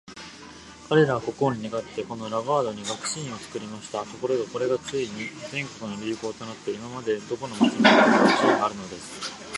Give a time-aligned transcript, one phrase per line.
[0.89, 3.99] 彼等は国王に願って、このラガードに学士院を作りました。
[4.03, 7.85] ところが、これがついに全国の流行となって、今では、どこの町に行っても
[8.17, 9.41] 学士院があるのです。